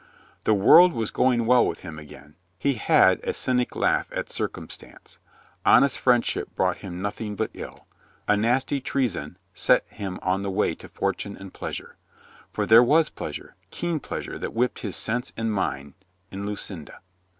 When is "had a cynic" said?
2.73-3.75